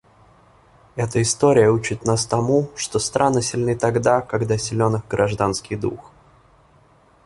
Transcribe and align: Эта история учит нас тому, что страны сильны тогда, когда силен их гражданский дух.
Эта 0.95 1.21
история 1.21 1.69
учит 1.69 2.05
нас 2.05 2.25
тому, 2.25 2.71
что 2.75 2.97
страны 2.97 3.43
сильны 3.43 3.75
тогда, 3.77 4.21
когда 4.21 4.57
силен 4.57 4.95
их 4.95 5.07
гражданский 5.07 5.75
дух. 5.75 6.11